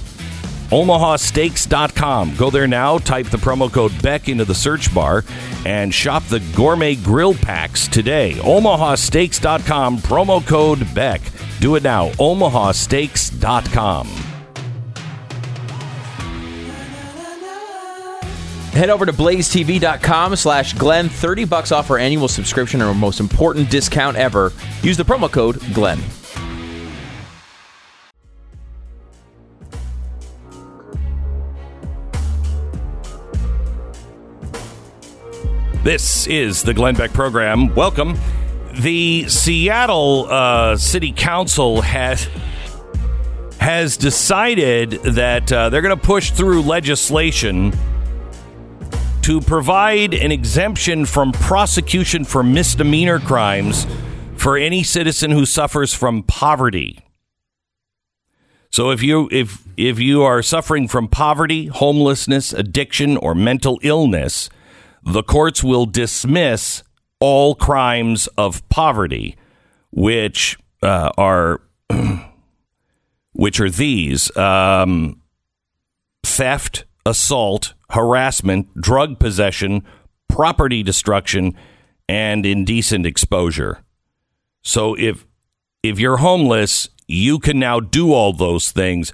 [0.72, 2.36] omahasteaks.com.
[2.36, 5.24] Go there now, type the promo code Beck into the search bar,
[5.66, 8.34] and shop the gourmet grill packs today.
[8.40, 11.22] omahasteaks.com, promo code Beck.
[11.60, 14.08] Do it now, omahasteaks.com.
[18.72, 21.10] Head over to blazetv.com slash Glenn.
[21.10, 24.54] 30 bucks off our annual subscription, our most important discount ever.
[24.82, 26.00] Use the promo code Glenn.
[35.84, 37.74] This is the Glenn Beck program.
[37.74, 38.16] Welcome.
[38.82, 42.30] The Seattle uh, City Council has
[43.60, 47.74] has decided that uh, they're going to push through legislation
[49.24, 53.88] to provide an exemption from prosecution for misdemeanor crimes
[54.36, 57.00] for any citizen who suffers from poverty.
[58.70, 64.52] So if you if if you are suffering from poverty, homelessness, addiction or mental illness,
[65.04, 66.84] the courts will dismiss
[67.20, 69.36] all crimes of poverty,
[69.92, 71.62] which uh, are
[73.34, 75.22] which are these um,
[76.24, 79.84] theft, assault, harassment, drug possession,
[80.28, 81.54] property destruction,
[82.08, 83.84] and indecent exposure.
[84.62, 85.26] So if
[85.84, 89.12] if you're homeless, you can now do all those things,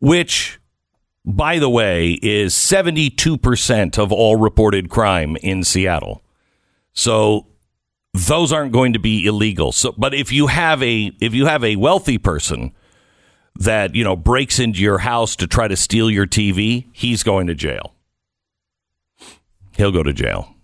[0.00, 0.59] which
[1.36, 6.22] by the way is 72% of all reported crime in Seattle.
[6.92, 7.46] So
[8.12, 9.72] those aren't going to be illegal.
[9.72, 12.72] So but if you have a if you have a wealthy person
[13.56, 17.46] that, you know, breaks into your house to try to steal your TV, he's going
[17.46, 17.94] to jail.
[19.76, 20.54] He'll go to jail.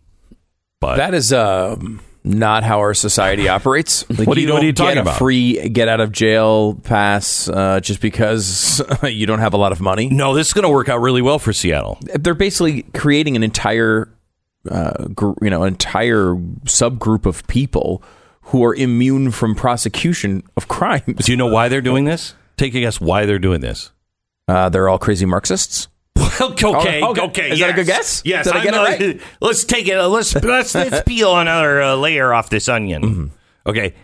[0.81, 4.05] But That is um, not how our society operates.
[4.19, 5.19] Like, What are you- don't what are you talking get a about?
[5.19, 9.81] free get out of jail pass uh, just because you don't have a lot of
[9.81, 10.09] money.
[10.09, 11.99] no, this is going to work out really well for Seattle.
[12.15, 14.09] They're basically creating an entire,
[14.71, 16.35] uh, gr- you know, entire
[16.65, 18.03] subgroup of people
[18.43, 21.25] who are immune from prosecution of crimes.
[21.27, 22.35] Do you know why they're doing this?
[22.57, 23.93] Take a guess why they're doing this.
[24.49, 25.89] Uh, they're all crazy Marxists.
[26.17, 27.21] Okay, okay, Oh, okay.
[27.23, 27.51] okay.
[27.51, 28.23] Is that a good guess?
[28.25, 29.21] Yes, Did I I'm it right?
[29.41, 29.99] Let's take it.
[30.01, 33.03] Let's let's let's peel another uh, layer off this onion.
[33.03, 33.27] Mm-hmm.
[33.69, 33.95] Okay,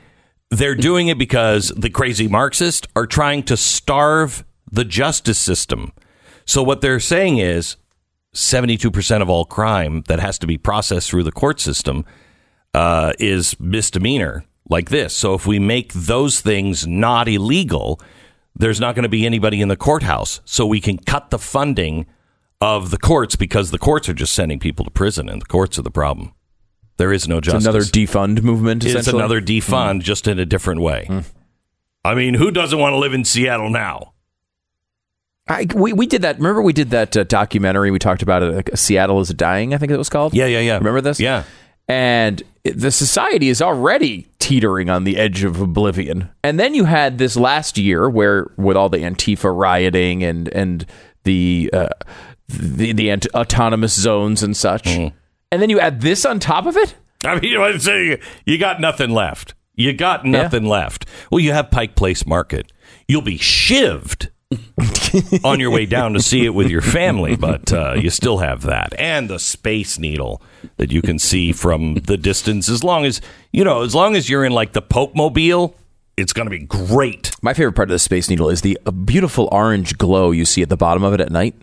[0.51, 5.93] they're doing it because the crazy Marxists are trying to starve the justice system.
[6.45, 7.77] So what they're saying is,
[8.35, 12.05] seventy-two percent of all crime that has to be processed through the court system
[12.75, 15.15] uh, is misdemeanor like this.
[15.15, 18.01] So if we make those things not illegal,
[18.55, 20.41] there's not going to be anybody in the courthouse.
[20.45, 22.07] So we can cut the funding
[22.61, 25.79] of the courts because the courts are just sending people to prison and the courts
[25.79, 26.33] are the problem.
[26.99, 27.65] There is no It's justice.
[27.65, 28.85] another defund movement.
[28.85, 31.09] It's another defund, just in a different way.
[32.05, 34.13] I mean, who doesn't want to live in Seattle now?
[35.49, 36.37] I, we we did that.
[36.37, 37.91] Remember, we did that uh, documentary.
[37.91, 38.71] We talked about it.
[38.73, 39.75] Uh, Seattle is dying.
[39.75, 40.35] I think it was called.
[40.35, 40.79] Yeah, yeah, yeah.
[40.79, 41.19] Remember this?
[41.19, 41.43] Yeah.
[41.89, 46.29] And the society is already teetering on the edge of oblivion.
[46.45, 50.87] And then you had this last year where, with all the Antifa rioting and and
[51.25, 51.89] the uh,
[52.49, 55.17] the the ant- autonomous zones and such, Mm-hmm.
[55.51, 56.95] and then you add this on top of it.
[57.25, 59.55] I mean, I'm saying you got nothing left.
[59.75, 61.07] You got nothing left.
[61.31, 62.73] Well, you have Pike Place Market.
[63.09, 64.29] You'll be shivved
[65.45, 68.63] on your way down to see it with your family, but uh, you still have
[68.63, 70.43] that and the Space Needle
[70.77, 72.69] that you can see from the distance.
[72.69, 73.21] As long as
[73.53, 75.77] you know, as long as you're in like the Pope Mobile,
[76.17, 77.33] it's going to be great.
[77.43, 80.63] My favorite part of the Space Needle is the uh, beautiful orange glow you see
[80.63, 81.55] at the bottom of it at night.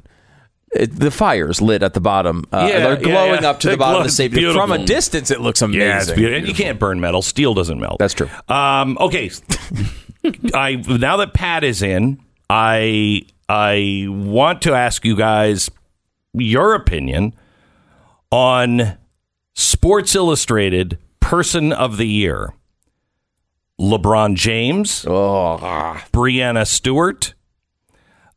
[0.72, 2.46] It, the fire's lit at the bottom.
[2.52, 3.50] Uh, Yeah, they're glowing yeah.
[3.50, 4.54] up to the bottom of the station.
[4.54, 5.82] From a distance, it looks amazing.
[5.82, 6.38] Yeah, it's beautiful.
[6.38, 7.22] And you can't burn metal.
[7.22, 7.98] Steel doesn't melt.
[8.00, 8.30] That's true.
[8.48, 9.32] Um, okay.
[10.54, 15.70] I now that Pat is in, I I want to ask you guys
[16.34, 17.34] your opinion
[18.32, 18.98] on
[19.56, 22.54] Sports Illustrated Person of the Year.
[23.80, 25.58] LeBron James, Oh,
[26.12, 27.34] Breanna Stewart,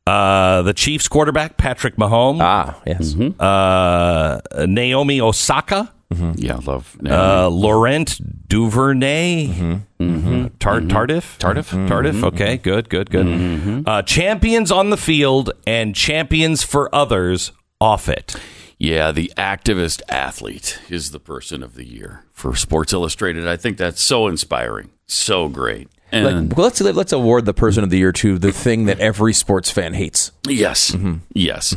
[0.07, 3.17] uh, the Chiefs quarterback Patrick Mahomes, ah, yes.
[3.41, 6.33] uh, Naomi Osaka, Mm-hmm.
[6.37, 6.97] Yeah, love.
[7.07, 9.73] uh, Laurent Duvernay, mm-hmm.
[10.03, 10.47] Mm-hmm.
[10.59, 12.23] Tar- Tardif, Tardif, Tardif.
[12.25, 13.85] Okay, good, good, good.
[13.87, 18.35] Uh, champions on the field and champions for others off it.
[18.79, 23.47] yeah, the activist athlete is the person of the year for Sports Illustrated.
[23.47, 25.89] I think that's so inspiring, so great.
[26.11, 29.01] And Like, well, let's let's award the person of the year to the thing that
[29.01, 30.31] every sports fan hates.
[30.47, 30.95] yes,
[31.33, 31.75] yes,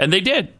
[0.00, 0.54] and they did,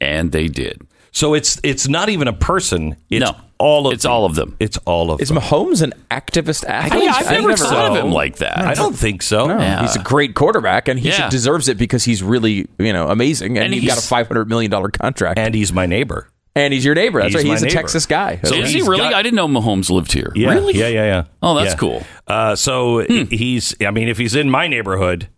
[0.00, 0.82] and they did.
[1.14, 2.96] So it's it's not even a person.
[3.08, 4.10] It's No, all of it's them.
[4.12, 4.56] all of them.
[4.58, 5.22] It's all of them.
[5.22, 5.38] Is them.
[5.38, 7.04] Mahomes an activist athlete?
[7.04, 8.58] Yeah, I've I never think thought of him like that.
[8.58, 9.46] I don't think so.
[9.46, 9.82] No, Yeah.
[9.82, 11.30] he's a great quarterback, and he Yeah.
[11.30, 14.26] deserves it because he's really, you know, amazing, and, And he he's- got a five
[14.26, 16.28] hundred million dollar contract, and, And he's my neighbor.
[16.56, 17.20] And he's your neighbor.
[17.20, 17.50] That's He's right.
[17.50, 17.74] He's a neighbor.
[17.76, 18.38] Texas guy.
[18.44, 18.98] So is he really?
[18.98, 20.30] got- I didn't know Mahomes lived here.
[20.36, 20.74] Yeah, Really?
[20.78, 21.22] Yeah, yeah, yeah.
[21.42, 21.78] Oh, that's Yeah.
[21.78, 22.02] cool.
[22.28, 23.00] Uh, so
[23.30, 23.74] he's.
[23.84, 25.28] I mean, if he's in my neighborhood,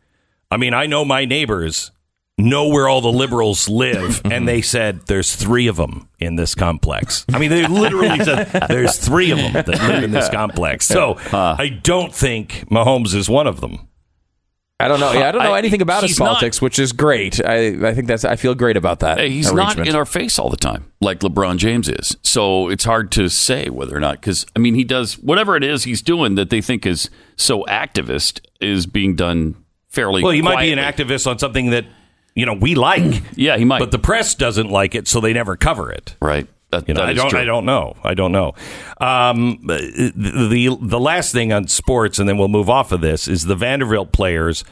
[0.51, 1.91] I mean, I know my neighbors
[2.39, 6.55] know where all the liberals live, and they said there's three of them in this
[6.55, 7.25] complex.
[7.33, 10.87] I mean, they literally said there's three of them that live in this complex.
[10.87, 13.89] So I don't think Mahomes is one of them.
[14.79, 15.13] I don't know.
[15.13, 17.43] Yeah, I don't know I- anything about his he's not- politics, which is great.
[17.43, 18.27] I, I think that's.
[18.27, 19.19] I feel great about that.
[19.21, 22.19] He's not in our face all the time like LeBron James is.
[22.23, 25.65] So it's hard to say whether or not, because, I mean, he does whatever it
[25.65, 29.57] is he's doing that they think is so activist is being done
[29.89, 30.23] fairly.
[30.23, 31.87] Well, he might be an activist on something that
[32.37, 33.23] you know we like.
[33.35, 33.81] Yeah, he might.
[33.81, 36.15] but the press doesn't like it, so they never cover it.
[36.21, 36.47] right.
[36.71, 37.31] That, You know, that I is don't.
[37.31, 37.39] true.
[37.39, 37.95] I don't know.
[38.03, 38.53] I don't know.
[39.01, 43.29] Um, the, the the last thing on sports, and then we'll move off of this,
[43.29, 44.65] is the Vanderbilt players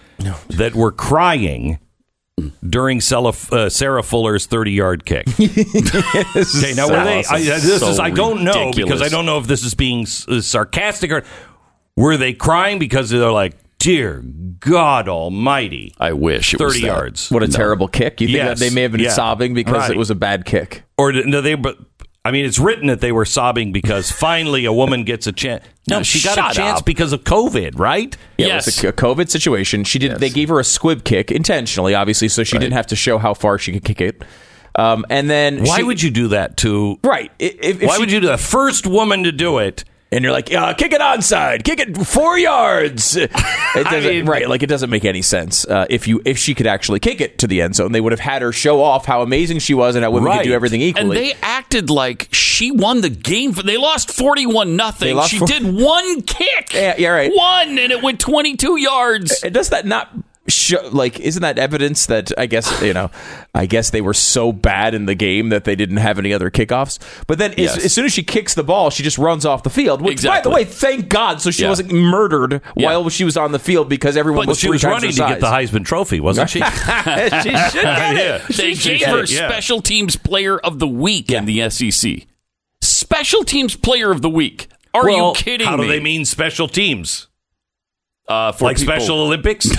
[0.48, 1.78] that were crying
[2.68, 5.28] during Sarah, uh, Sarah Fuller's thirty yard kick.
[5.38, 7.24] okay, now were they?
[7.30, 9.00] I, this so is I don't know because.
[9.00, 11.22] I don't know if this is being s- uh, sarcastic or
[11.96, 14.22] were they crying because they're like, dear
[14.60, 16.86] God Almighty, I wish it thirty that.
[16.86, 17.30] yards.
[17.30, 18.20] What a terrible kick!
[18.20, 18.58] You think Yes.
[18.58, 19.10] that they may have been Yeah.
[19.10, 19.90] sobbing because Right.
[19.90, 20.82] it was a bad kick?
[20.96, 21.76] or no they but
[22.24, 25.64] i mean it's written that they were sobbing because finally a woman gets a chance
[25.88, 26.84] no No, she got shut a chance up.
[26.86, 28.68] because of covid right Yeah, Yes.
[28.68, 29.82] it was a, a COVID situation.
[29.84, 30.18] She did.
[30.20, 33.34] They gave her a squib kick intentionally, obviously, so she didn't have to show how
[33.34, 34.22] far she could kick it.
[34.76, 37.30] Um, and then why she- would you do that to right?
[37.40, 39.84] If, if why she- would you do the first woman to do it
[40.14, 43.18] And you're like, uh, kick it onside, kick it four yards.
[43.76, 44.48] It doesn't, mean- right?
[44.48, 45.66] Like it doesn't make any sense.
[45.66, 48.12] Uh, if you if she could actually kick it to the end zone, they would
[48.12, 50.80] have had her show off how amazing she was and how women could do everything
[50.80, 51.16] equally.
[51.18, 53.50] And they acted like she won the game.
[53.50, 55.20] They lost forty-one nothing.
[55.22, 56.72] She four- did one kick.
[56.72, 57.32] Yeah, yeah, right.
[57.34, 59.42] One, and it went twenty-two yards.
[59.42, 60.08] And does that not
[60.46, 63.10] show like isn't that evidence that I guess you know
[63.54, 66.50] I guess they were so bad in the game that they didn't have any other
[66.50, 66.98] kickoffs.
[67.26, 67.78] But then Yes.
[67.78, 70.02] as, as soon as she kicks the ball, she just runs off the field.
[70.02, 71.70] Which by the way, thank God, so she Yeah.
[71.70, 72.86] wasn't murdered Yeah.
[72.86, 75.16] while she was on the field because everyone but was she was times running to
[75.16, 78.42] get the heisman trophy wasn't she she should get it.
[78.48, 79.48] They She gave her get it, yeah.
[79.48, 82.26] special teams player of the week in the SEC.
[82.82, 84.68] Special teams player of the week.
[84.92, 85.84] Are well, you kidding how me?
[85.84, 87.28] How do they mean special teams
[88.28, 89.68] uh, for like people- special olympics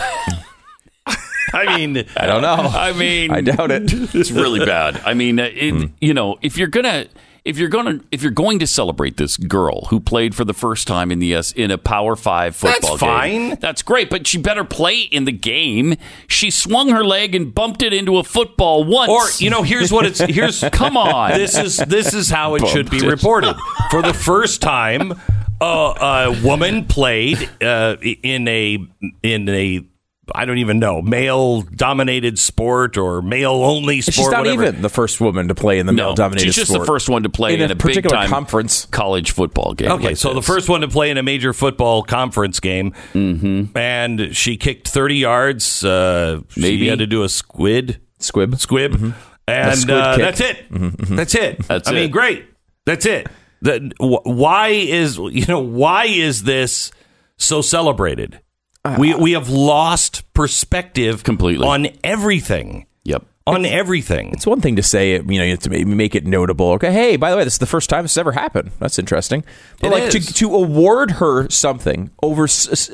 [1.54, 2.54] i mean I don't know.
[2.56, 3.84] I mean, I doubt it.
[4.16, 5.02] it's really bad.
[5.06, 5.86] I mean, uh, it, Hmm.
[6.02, 7.06] you know, if you're gonna
[7.44, 10.88] if you're gonna if you're going to celebrate this girl who played for the first
[10.88, 13.60] time in the S in a Power Five football That's game, fine.
[13.60, 14.10] that's great.
[14.10, 15.96] But she better play in the game.
[16.28, 19.12] She swung her leg and bumped it into a football once.
[19.12, 21.32] or you know here's what it's here's come on.
[21.38, 23.04] this is this is how it should be it.
[23.04, 23.56] reported.
[23.92, 25.14] For the first time,
[25.62, 28.80] uh, a woman played uh, in a
[29.22, 29.86] in a
[30.34, 34.16] I don't even know male dominated sport or male only sport.
[34.16, 34.64] She's not whatever.
[34.64, 36.82] even the first woman to play in the no, male-dominated she's just sport.
[36.82, 38.86] the first one to play In in, a a, particular big time conference.
[38.86, 39.92] college football game.
[39.92, 43.78] Okay, like so the first one to play in a major football conference game, mm-hmm.
[43.78, 45.84] and she kicked thirty yards.
[45.84, 46.88] Uh, she Maybe.
[46.88, 48.58] had to do a squid Squib.
[48.58, 49.14] squib,
[49.48, 50.66] and squid uh, that's it.
[50.72, 51.68] That's it.
[51.68, 52.46] That's I mean, great.
[52.86, 53.28] That's it.
[53.62, 56.92] That wh- why is you know why is this
[57.38, 58.40] so celebrated?
[58.86, 61.66] Uh, we we have lost perspective Completely.
[61.66, 62.86] on everything.
[63.04, 63.26] Yep.
[63.48, 64.32] On everything.
[64.32, 66.72] It's one thing to say it, you know, to ma- make it notable.
[66.74, 68.72] Okay, hey, by the way, this is the first time this has ever happened.
[68.80, 69.44] That's interesting.
[69.82, 70.26] But It like is.
[70.26, 72.48] to to award her something over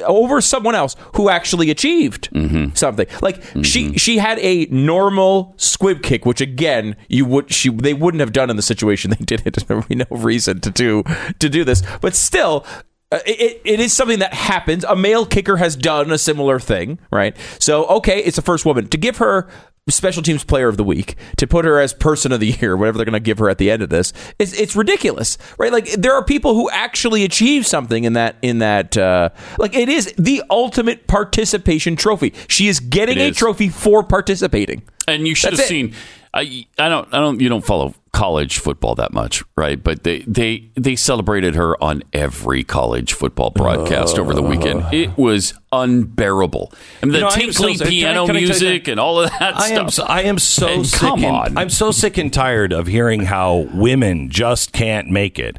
[0.05, 2.73] over someone else who actually achieved mm-hmm.
[2.73, 3.07] something.
[3.21, 3.61] Like mm-hmm.
[3.61, 8.33] she she had a normal squib kick, which again you would she they wouldn't have
[8.33, 9.55] done in the situation they did it.
[9.67, 11.03] There would be no reason to do
[11.39, 12.65] to do this, but still.
[13.11, 14.83] Uh, it, it is something that happens.
[14.85, 17.35] A male kicker has done a similar thing, right?
[17.59, 18.87] So, okay, it's the first woman.
[18.87, 19.49] To give her
[19.89, 22.97] special teams player of the week, to put her as person of the year, whatever
[22.97, 25.73] they're going to give her at the end of this, it's, it's ridiculous, right?
[25.73, 29.89] Like there are people who actually achieve something in that in that uh, like it
[29.89, 32.33] is the ultimate participation trophy.
[32.47, 33.37] She is getting It a is.
[33.37, 34.83] trophy for participating.
[35.07, 35.69] And you should That's have it.
[35.69, 35.93] seen.
[36.33, 39.81] I I don't I don't you don't follow college football that much, right?
[39.81, 44.83] But they they they celebrated her on every college football broadcast over the weekend.
[44.83, 44.89] Uh.
[44.91, 46.73] It was unbearable.
[47.01, 48.99] Mean, the You know, am so- tinkly can I- piano can I you music and
[48.99, 49.93] all of that I am stuff.
[49.93, 51.57] so, I am so And sick come and, on.
[51.57, 55.57] I'm so sick and tired of hearing how women just can't make it.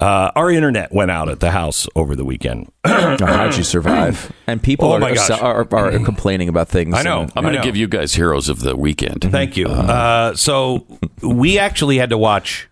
[0.00, 2.72] Uh, our internet went out at the house over the weekend.
[2.86, 4.32] How'd you survive?
[4.46, 5.02] And people Oh are,
[5.42, 6.94] are, are, are complaining about things.
[6.94, 7.22] I know.
[7.22, 9.22] and- I'm going to give you guys heroes of the weekend.
[9.30, 9.66] Thank you.
[9.66, 10.86] Uh, so
[11.22, 12.68] we actually had to watch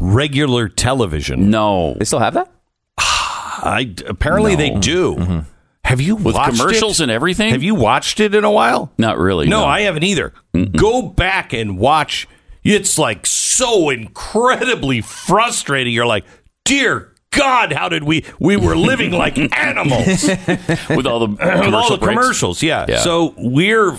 [0.00, 1.50] regular television.
[1.50, 2.50] No, They still have that?
[2.98, 5.44] I apparently they do.
[5.84, 7.04] Have you with watched commercials it?
[7.04, 7.50] and everything.
[7.52, 8.90] Have you watched it in a while?
[8.98, 9.48] Not really.
[9.48, 10.32] No, I haven't either.
[10.76, 12.26] Go back and watch.
[12.64, 15.92] It's like so incredibly frustrating.
[15.92, 16.24] You're like,
[16.64, 18.24] dear God, how did we?
[18.38, 20.24] We were living like animals
[20.90, 21.28] with all the
[21.64, 22.20] with all the breaks.
[22.20, 22.62] commercials.
[22.62, 22.86] Yeah.
[22.88, 22.98] Yeah.
[22.98, 23.92] So we're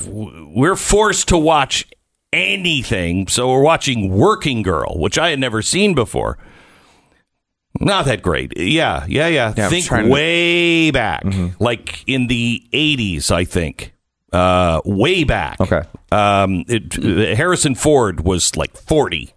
[0.55, 1.85] we're forced to watch
[2.31, 3.27] anything.
[3.27, 6.37] So we're watching Working Girl, which I had never seen before.
[7.79, 8.55] Not that great.
[8.55, 9.53] Yeah, yeah, yeah.
[9.57, 11.61] Yeah, think trying to- way back, mm-hmm.
[11.61, 13.92] like in the '80s, I think.
[14.33, 15.61] Uh, way back.
[15.61, 15.83] Okay.
[16.11, 19.33] Um, it, Harrison Ford was like 40.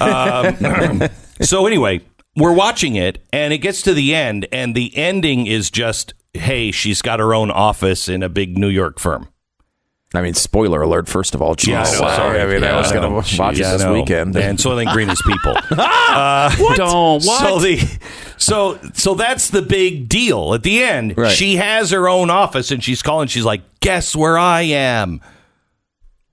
[0.00, 1.08] um,
[1.40, 2.02] so anyway,
[2.36, 6.70] we're watching it, and it gets to the end, and the ending is just, hey,
[6.70, 9.28] she's got her own office in a big New York firm.
[10.12, 11.06] I mean, spoiler alert.
[11.08, 11.98] First of all, Jeez, Yeah, I know.
[11.98, 12.40] sorry.
[12.40, 14.36] I mean, I was going to watch it this weekend.
[14.36, 15.54] and Soylent Green is people.
[16.10, 17.40] Uh, don't what?
[17.40, 17.98] So the
[18.36, 21.16] so so that's the big deal at the end.
[21.16, 21.30] Right.
[21.30, 23.28] She has her own office and she's calling.
[23.28, 25.20] She's like, "Guess where I am."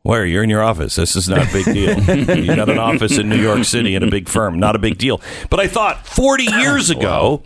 [0.02, 0.96] Where you're in your office.
[0.96, 2.00] This is not a big deal.
[2.40, 4.58] you got an office in New York City in a big firm.
[4.58, 5.22] Not a big deal.
[5.52, 7.44] But I thought 40 years ago,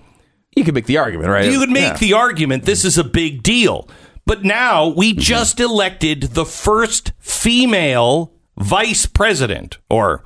[0.55, 1.51] you could make the argument, right?
[1.51, 1.97] you could make Yeah.
[1.97, 3.89] the argument this is a big deal.
[4.25, 10.23] But now we just elected the first female vice president, or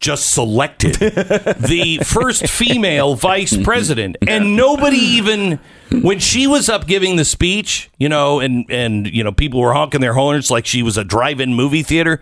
[0.00, 4.16] just selected the first female vice president.
[4.26, 5.58] And nobody even,
[6.02, 9.72] when she was up giving the speech, you know, and, and you know, people were
[9.72, 12.20] honking their horns like she was a drive in movie theater.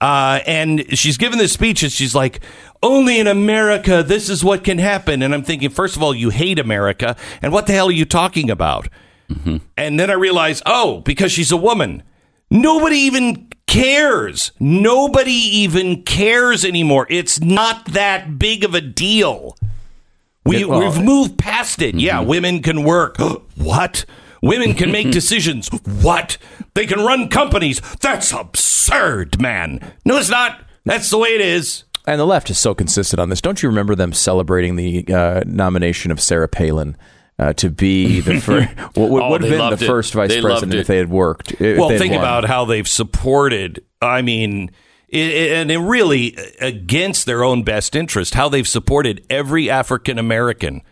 [0.00, 2.40] Uh, and she's giving this speech and she's like,
[2.82, 5.22] only in America, this is what can happen.
[5.22, 7.16] And I'm thinking, first of all, you hate America.
[7.42, 8.88] And what the hell are you talking about?
[9.76, 12.02] And then I realized, oh, because she's a woman.
[12.50, 14.52] Nobody even cares.
[14.60, 17.06] Nobody even cares anymore.
[17.10, 19.56] It's not that big of a deal.
[20.44, 21.96] We, we've moved past it.
[21.96, 23.16] Yeah, women can work.
[23.56, 24.04] what?
[24.42, 25.68] Women can make decisions.
[25.84, 26.38] What?
[26.74, 27.80] They can run companies.
[28.00, 29.92] That's absurd, man.
[30.04, 30.60] No, it's not.
[30.84, 31.82] That's the way it is.
[32.06, 33.40] And the left is so consistent on this.
[33.40, 36.96] Don't you remember them celebrating the uh, nomination of Sarah Palin
[37.38, 38.68] uh, to be the first?
[38.96, 39.86] what would Oh, would have been the it.
[39.86, 41.54] first vice They president if they had worked?
[41.60, 42.20] well, think won.
[42.20, 43.84] about how they've supported.
[44.02, 44.70] I mean,
[45.08, 50.82] it, and it really against their own best interest, how they've supported every African American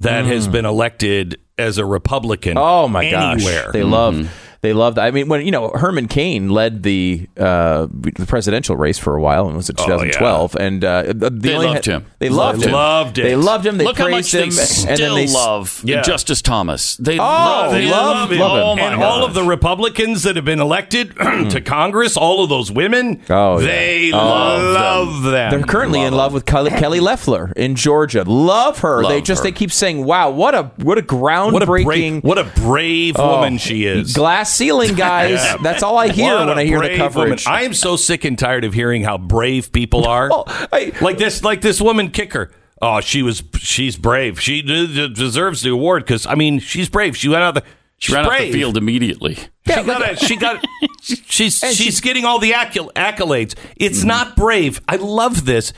[0.00, 2.56] that has been elected as a Republican.
[2.56, 2.60] Mm.
[2.62, 3.70] Oh my gosh, anywhere.
[3.72, 4.30] they love.
[4.62, 4.96] They loved.
[4.96, 9.20] I mean, when you know Herman Cain led the uh, the presidential race for a
[9.20, 9.96] while, and was it Oh, yeah.
[10.12, 10.54] 2012?
[10.54, 12.06] And uh, the, the They only loved him.
[12.20, 12.68] They loved Loved him.
[12.68, 12.74] him.
[12.74, 13.22] Loved it.
[13.24, 13.76] They loved him.
[13.78, 16.02] They Look how much praised they him, still and then they s- love Yeah.
[16.02, 16.96] Justice Thomas.
[16.96, 17.90] They Oh, love they him.
[17.90, 18.38] love him.
[18.38, 18.62] Love him.
[18.64, 22.48] Oh my and all of the Republicans that have been elected to Congress, all of
[22.48, 23.66] those women, Oh, yeah.
[23.66, 25.50] they Oh, love them.
[25.50, 28.22] They're currently in love with Kelly, Kelly Loeffler in Georgia.
[28.22, 29.02] Love her.
[29.08, 29.50] they just her.
[29.50, 33.16] they keep saying, "Wow, what a what a What a groundbreaking brave, what a brave
[33.18, 34.12] Oh, woman she is.
[34.12, 37.46] glass ceiling, guys." That's all I hear What when a I hear the coverage.
[37.46, 37.58] woman.
[37.60, 40.28] I am so sick and tired of hearing how brave people are.
[40.30, 42.50] Well, I- like this, like this woman kicker.
[42.80, 43.42] Oh, she was.
[43.58, 44.40] She's brave.
[44.40, 47.16] She de- de- deserves the award because I mean, she's brave.
[47.16, 47.62] She went out the.
[47.98, 49.36] She she's ran off the field immediately.
[49.36, 50.10] She got.
[50.12, 50.64] A, she got.
[51.02, 53.54] She's And she's she- getting all the accol- accolades.
[53.76, 54.08] It's mm-hmm.
[54.08, 54.80] not brave.
[54.88, 55.72] I love this.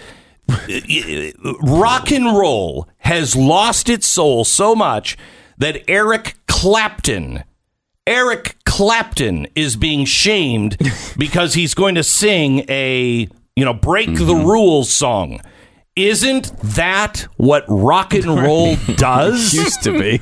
[1.63, 5.17] Rock and roll has lost its soul so much
[5.59, 7.45] that Eric Clapton,
[8.07, 10.77] Eric Clapton, is being shamed
[11.17, 15.41] because he's going to sing a you know break the rules song.
[15.97, 19.55] Isn't that what rock and roll does?
[19.55, 20.21] used to be.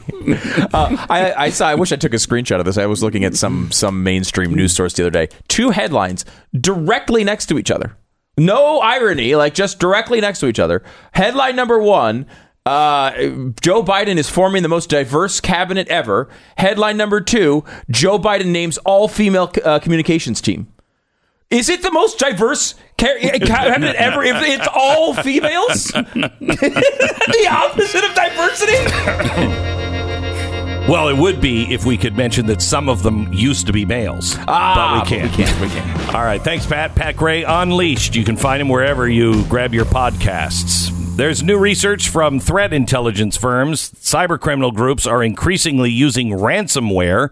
[0.74, 1.68] uh, I, I saw.
[1.68, 2.76] I wish I took a screenshot of this.
[2.76, 5.28] I was looking at some some mainstream news source the other day.
[5.48, 6.26] Two headlines
[6.60, 7.96] directly next to each other.
[8.36, 10.82] No irony, like just directly next to each other.
[11.12, 12.26] Headline number one.
[12.64, 13.10] Uh,
[13.60, 16.28] Joe Biden is forming the most diverse cabinet ever.
[16.56, 20.68] Headline number two: Joe Biden names all female uh, communications team.
[21.50, 25.84] Is it the most diverse ca- cabinet ever if it's all females?
[25.92, 29.68] the opposite of diversity?
[30.88, 33.84] Well, it would be if we could mention that some of them used to be
[33.84, 34.34] males.
[34.48, 35.30] Ah, but we can't.
[35.30, 35.60] we can't.
[35.60, 36.14] We can't.
[36.14, 36.42] All right.
[36.42, 36.96] Thanks, Pat.
[36.96, 38.16] Pat Gray Unleashed.
[38.16, 40.90] You can find him wherever you grab your podcasts.
[41.14, 43.90] There's new research from threat intelligence firms.
[43.92, 47.28] Cybercriminal groups are increasingly using ransomware.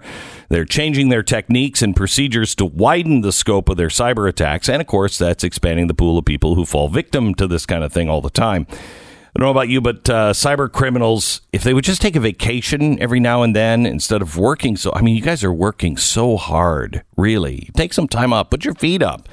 [0.51, 4.69] They're changing their techniques and procedures to widen the scope of their cyber attacks.
[4.69, 7.83] And of course, that's expanding the pool of people who fall victim to this kind
[7.83, 8.67] of thing all the time.
[8.71, 12.21] I don't know about you, but uh, cyber criminals, if they would just take a
[12.21, 15.97] vacation every now and then instead of working so, I mean, you guys are working
[15.97, 17.71] so hard, really.
[17.75, 19.27] Take some time up, put your feet up.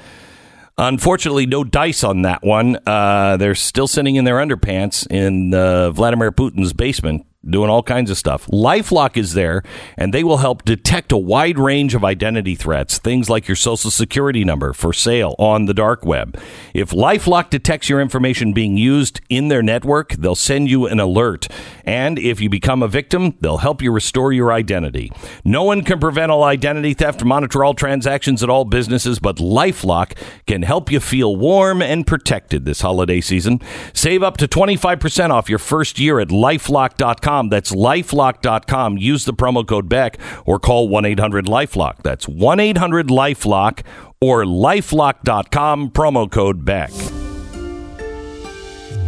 [0.78, 2.78] Unfortunately, no dice on that one.
[2.86, 8.10] Uh, they're still sitting in their underpants in uh, Vladimir Putin's basement doing all kinds
[8.10, 8.46] of stuff.
[8.46, 9.62] Lifelock is there,
[9.96, 13.90] and they will help detect a wide range of identity threats, things like your social
[13.90, 16.38] security number for sale on the dark web.
[16.74, 21.46] If Lifelock detects your information being used in their network, they'll send you an alert.
[21.84, 25.12] And if you become a victim, they'll help you restore your identity.
[25.44, 30.18] No one can prevent all identity theft, monitor all transactions at all businesses, but Lifelock
[30.46, 33.60] can help you feel warm and protected this holiday season.
[33.92, 37.27] Save up to 25% off your first year at lifelock.com.
[37.48, 38.98] That's lifelock.com.
[38.98, 42.02] Use the promo code BECK or call 1 800 Lifelock.
[42.02, 43.82] That's 1 800 Lifelock
[44.20, 46.90] or lifelock.com, promo code BECK.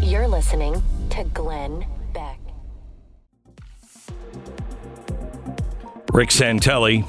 [0.03, 2.39] You're listening to to Glenn Beck.
[6.13, 7.07] Rick Santelli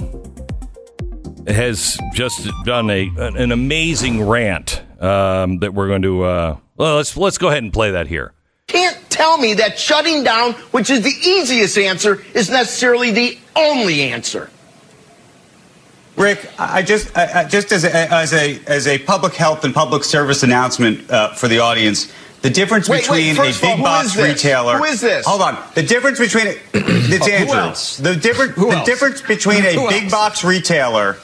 [1.47, 6.23] has just done a an amazing rant um, that we're going to.
[6.23, 8.33] Uh, well, let's let's go ahead and play that here.
[8.71, 14.03] Can't tell me that shutting down, which is the easiest answer, is necessarily the only
[14.03, 14.49] answer.
[16.15, 19.73] Rick, I just, I, I- just as a, as a as a public health and
[19.73, 22.11] public service announcement uh, for the audience,
[22.43, 24.77] the difference Wait, wait, between first a of all, big box retailer.
[24.77, 25.25] Who is this?
[25.25, 25.57] Hold on.
[25.75, 27.55] The difference between it's who Andrew.
[27.55, 27.97] else?
[27.97, 28.85] The different Who the else?
[28.85, 30.11] difference between a Who big else?
[30.13, 31.17] box retailer.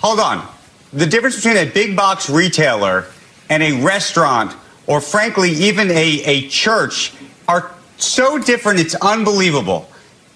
[0.00, 0.46] Hold on.
[0.92, 3.06] The difference between a big box retailer
[3.48, 4.52] and a restaurant,
[4.90, 7.12] or frankly, even a, a church,
[7.46, 8.80] are so different.
[8.80, 9.88] It's unbelievable.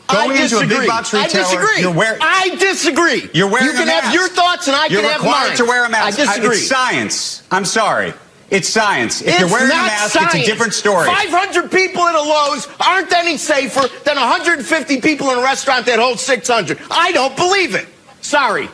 [0.06, 1.80] Going I into a big box I retailer, disagree.
[1.80, 2.20] you're wearing.
[2.22, 3.28] I disagree.
[3.34, 5.64] You're wearing You can a have your thoughts and I You're can have required to
[5.64, 6.18] wear a mask.
[6.20, 6.56] I disagree.
[6.56, 7.42] it's science.
[7.50, 8.12] I'm sorry.
[8.50, 9.22] It's science.
[9.22, 10.34] If you're It's wearing a mask, science.
[10.34, 11.06] it's a different story.
[11.06, 15.98] 500 people in a Lowe's aren't any safer than 150 people in a restaurant that
[15.98, 16.78] holds 600.
[16.90, 17.88] I don't believe it.
[18.20, 18.68] Sorry.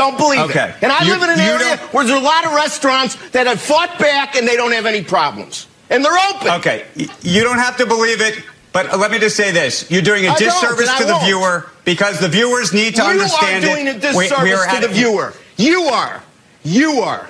[0.00, 0.64] Don't believe Okay.
[0.70, 0.74] it.
[0.80, 3.60] And I You- live in an area where there's a lot of restaurants that have
[3.60, 5.66] fought back and they don't have any problems.
[5.90, 6.48] And they're open.
[6.52, 6.84] Okay,
[7.20, 8.34] you don't have to believe it,
[8.72, 11.24] but let me just say this: you're doing a I disservice to the won't.
[11.26, 13.96] viewer because the viewers need to you understand You are doing it.
[13.96, 15.34] a disservice we are to the viewer.
[15.58, 16.22] You are.
[16.62, 17.28] You are.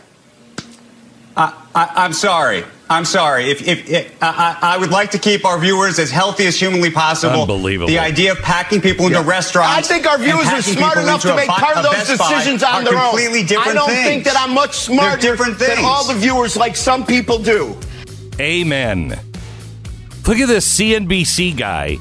[1.36, 2.64] I, I, I'm sorry.
[2.90, 3.50] I'm sorry.
[3.50, 6.58] If, if, if I, I I would like to keep our viewers as healthy as
[6.58, 7.42] humanly possible.
[7.42, 7.86] Unbelievable.
[7.88, 9.78] The idea of packing people into restaurants.
[9.78, 12.82] I think our viewers are smart enough to make Bi- part of those decisions on
[12.82, 13.10] their own.
[13.10, 14.06] completely different I don't things.
[14.08, 15.76] think that I'm much smarter They're different things.
[15.76, 17.76] than all the viewers like some people do.
[18.40, 19.10] Amen.
[20.26, 21.96] Look at this CNBC guy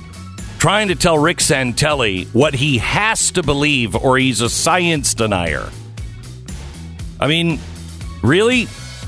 [0.57, 5.69] trying to tell Rick Santelli what he has to believe or he's a science denier.
[7.19, 7.59] I mean,
[8.23, 8.67] really?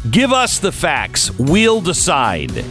[0.10, 1.30] Give us the facts.
[1.38, 2.66] We'll decide.